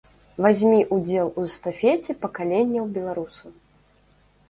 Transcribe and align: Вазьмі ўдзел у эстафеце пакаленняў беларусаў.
Вазьмі 0.45 0.79
ўдзел 0.97 1.27
у 1.37 1.45
эстафеце 1.51 2.19
пакаленняў 2.27 2.85
беларусаў. 2.99 3.51